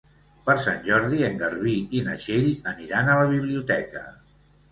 [0.45, 4.05] Per Sant Jordi en Garbí i na Txell aniran a la biblioteca.